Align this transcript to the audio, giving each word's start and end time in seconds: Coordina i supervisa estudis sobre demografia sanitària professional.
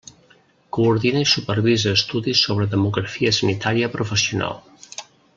Coordina 0.77 1.19
i 1.25 1.27
supervisa 1.31 1.91
estudis 1.99 2.41
sobre 2.47 2.67
demografia 2.71 3.35
sanitària 3.41 3.91
professional. 3.97 4.57